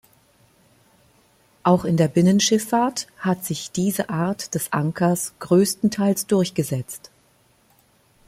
[1.61, 7.11] Auch in der Binnenschifffahrt hat sich diese Art des Ankers größtenteils durchgesetzt.